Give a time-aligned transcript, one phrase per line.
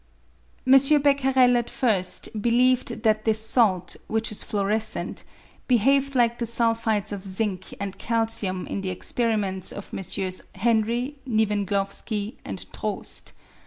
[0.65, 0.79] M.
[1.03, 5.23] Becquerel at first believed that this salt, which is fluorescent,
[5.67, 10.55] behaved like the sulphides of zinc and calcium in the experiments of MM.
[10.55, 13.33] Henry, Niewenglowski, and Troost.